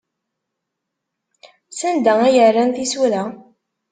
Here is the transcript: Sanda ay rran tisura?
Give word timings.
Sanda 1.79 2.13
ay 2.27 2.37
rran 2.49 2.71
tisura? 2.75 3.21